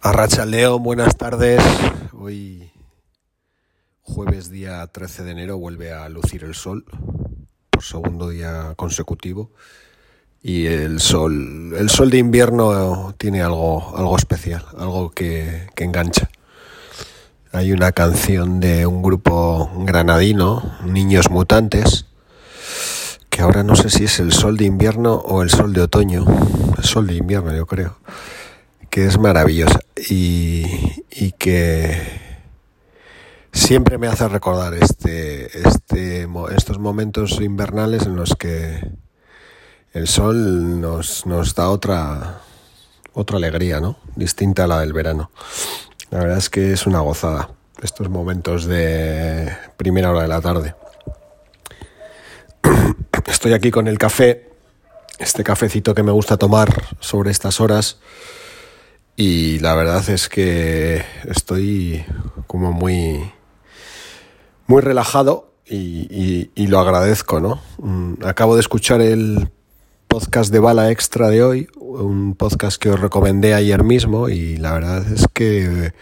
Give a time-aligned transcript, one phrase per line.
[0.00, 1.62] Arracha León, buenas tardes.
[2.18, 2.70] Hoy,
[4.00, 6.86] jueves día 13 de enero, vuelve a lucir el sol
[7.68, 9.50] por segundo día consecutivo.
[10.42, 16.30] Y el sol, el sol de invierno tiene algo, algo especial, algo que, que engancha.
[17.52, 22.06] Hay una canción de un grupo granadino, Niños Mutantes,
[23.28, 26.24] que ahora no sé si es el sol de invierno o el sol de otoño.
[26.78, 27.98] El sol de invierno, yo creo
[28.90, 30.64] que es maravillosa y,
[31.10, 32.00] y, que
[33.52, 38.80] siempre me hace recordar este, este, estos momentos invernales en los que
[39.92, 42.40] el sol nos, nos da otra,
[43.12, 43.96] otra alegría, ¿no?
[44.16, 45.30] Distinta a la del verano.
[46.10, 47.50] La verdad es que es una gozada
[47.82, 50.74] estos momentos de primera hora de la tarde.
[53.26, 54.50] Estoy aquí con el café,
[55.18, 57.98] este cafecito que me gusta tomar sobre estas horas
[59.16, 62.04] y la verdad es que estoy
[62.46, 63.30] como muy,
[64.66, 67.60] muy relajado y, lo agradezco, ¿no?
[67.78, 69.50] Mm, acabo de escuchar el
[70.08, 74.72] podcast de Bala Extra de hoy, un podcast que os recomendé ayer mismo y la
[74.72, 75.92] verdad es que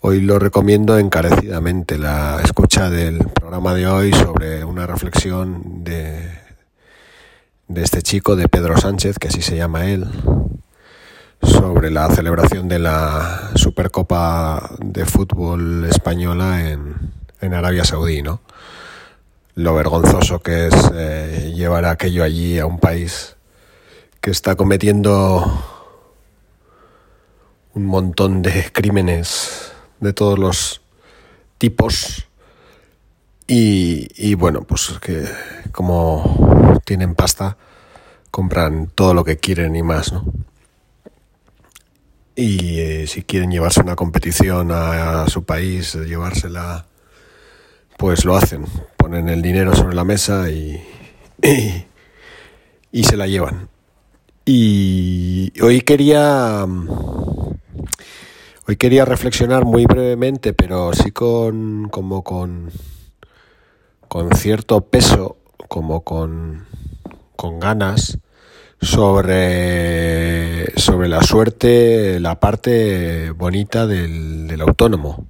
[0.00, 6.28] hoy lo recomiendo encarecidamente, la escucha del programa de hoy sobre una reflexión de,
[7.68, 10.06] de este chico, de Pedro Sánchez, que así se llama él,
[11.42, 18.40] sobre la celebración de la Supercopa de Fútbol Española en, en Arabia Saudí, ¿no?
[19.54, 23.36] Lo vergonzoso que es eh, llevar aquello allí a un país
[24.20, 25.64] que está cometiendo
[27.74, 30.80] un montón de crímenes de todos los
[31.58, 32.26] tipos
[33.46, 35.24] y, y bueno, pues que
[35.72, 37.56] como tienen pasta
[38.30, 40.24] compran todo lo que quieren y más, ¿no?
[42.34, 46.86] Y eh, si quieren llevarse una competición a, su país, llevársela,
[47.98, 48.64] pues lo hacen,
[48.96, 50.82] ponen el dinero sobre la mesa y,
[52.90, 53.68] y, se la llevan.
[54.44, 56.66] Y hoy quería
[58.66, 62.70] hoy quería reflexionar muy brevemente, pero sí con como con
[64.08, 65.36] con cierto peso,
[65.68, 66.66] como con
[67.36, 68.18] con ganas
[68.82, 75.28] sobre, sobre la suerte, la parte bonita del, del autónomo,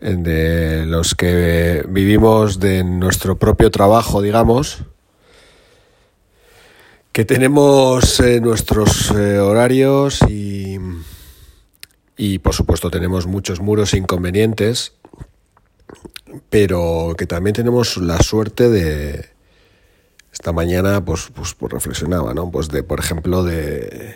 [0.00, 4.78] de los que vivimos de nuestro propio trabajo, digamos,
[7.12, 10.78] que tenemos eh, nuestros eh, horarios y,
[12.16, 14.94] y por supuesto tenemos muchos muros inconvenientes,
[16.48, 19.28] pero que también tenemos la suerte de,
[20.40, 22.50] esta mañana pues, pues, pues, reflexionaba, ¿no?
[22.50, 24.14] Pues de, por ejemplo, de,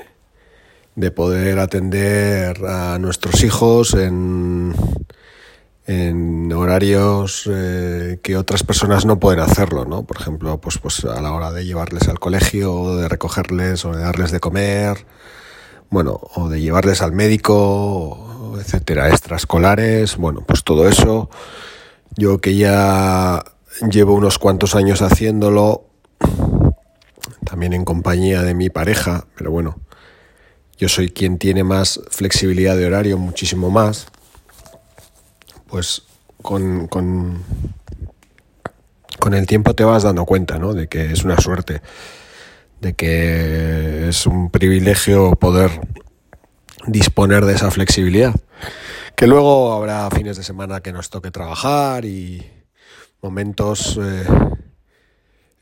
[0.94, 4.74] de poder atender a nuestros hijos en,
[5.86, 10.04] en horarios eh, que otras personas no pueden hacerlo, ¿no?
[10.04, 13.92] Por ejemplo, pues, pues a la hora de llevarles al colegio, o de recogerles, o
[13.92, 15.04] de darles de comer,
[15.90, 21.28] bueno, o de llevarles al médico, etcétera, extraescolares, bueno, pues todo eso.
[22.16, 23.44] Yo que ya
[23.90, 25.90] llevo unos cuantos años haciéndolo,
[27.54, 29.78] también en compañía de mi pareja, pero bueno,
[30.76, 34.08] yo soy quien tiene más flexibilidad de horario, muchísimo más,
[35.68, 36.02] pues
[36.42, 37.44] con, con,
[39.20, 40.74] con el tiempo te vas dando cuenta, ¿no?
[40.74, 41.80] De que es una suerte,
[42.80, 45.80] de que es un privilegio poder
[46.88, 48.34] disponer de esa flexibilidad.
[49.14, 52.50] Que luego habrá fines de semana que nos toque trabajar y
[53.22, 54.24] momentos eh,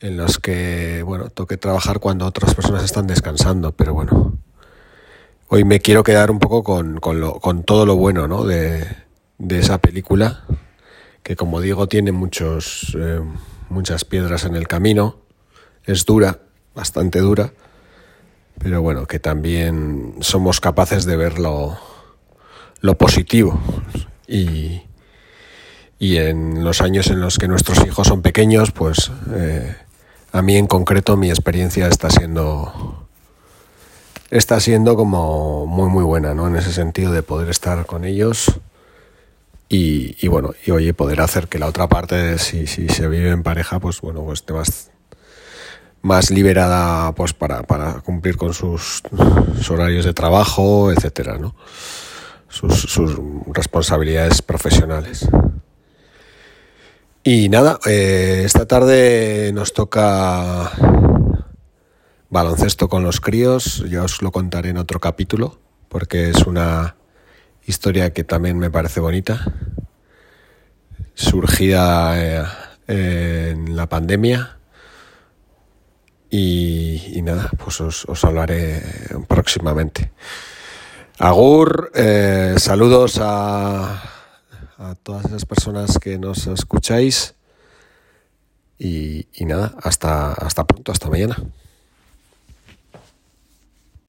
[0.03, 4.37] en los que, bueno, toque trabajar cuando otras personas están descansando, pero bueno,
[5.49, 8.45] hoy me quiero quedar un poco con, con, todo lo bueno, ¿no?
[8.45, 8.85] De,
[9.39, 10.45] de, esa película,
[11.23, 13.21] que como digo tiene muchos, eh,
[13.69, 15.19] muchas piedras en el camino,
[15.85, 16.41] es dura,
[16.75, 17.53] bastante dura,
[18.59, 21.79] pero bueno, que también somos capaces de ver lo,
[22.81, 23.61] lo positivo.
[24.27, 24.83] Y,
[25.99, 29.77] y en los años en los que nuestros hijos son pequeños, pues eh,
[30.33, 33.07] a mí en concreto mi experiencia está siendo
[34.31, 36.49] está siendo como muy muy buena, ¿no?
[36.49, 38.61] En ese sentido de poder estar con ellos
[39.75, 43.43] y, bueno, y oye, poder hacer que la otra parte, si, si se vive en
[43.43, 44.91] pareja, pues bueno, pues esté más,
[46.03, 49.03] más liberada pues para, para cumplir con sus,
[49.71, 51.55] horarios de trabajo, etcétera, ¿no?
[52.49, 55.27] Sus responsabilidades profesionales.
[57.25, 60.73] Y nada, eh, esta tarde nos toca
[62.31, 66.97] baloncesto con los críos, ya os lo contaré en otro capítulo, porque es una
[67.65, 69.53] historia que también me parece bonita,
[71.15, 72.45] surgida
[72.89, 74.59] eh, en la pandemia.
[76.29, 78.83] Y, nada, pues os, hablaré
[79.29, 80.11] próximamente.
[81.19, 84.22] Agur, eh, saludos a,
[84.93, 87.35] a todas esas personas que nos escucháis
[88.79, 91.37] y, y nada, hasta, hasta pronto, hasta mañana.